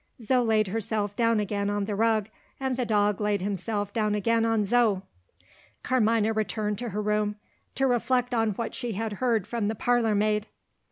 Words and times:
Zo 0.19 0.41
laid 0.41 0.65
herself 0.69 1.15
down 1.15 1.39
again 1.39 1.69
on 1.69 1.85
the 1.85 1.93
rug; 1.93 2.27
and 2.59 2.75
the 2.75 2.87
dog 2.87 3.21
laid 3.21 3.43
himself 3.43 3.93
down 3.93 4.15
again 4.15 4.45
on 4.45 4.65
Zo. 4.65 5.03
Carmina 5.83 6.33
returned 6.33 6.79
to 6.79 6.89
her 6.89 7.01
room 7.03 7.35
to 7.75 7.85
reflect 7.85 8.33
on 8.33 8.53
what 8.53 8.73
she 8.73 8.93
had 8.93 9.13
heard 9.21 9.45
from 9.45 9.67
the 9.67 9.75
parlour 9.75 10.15
maid. 10.15 10.47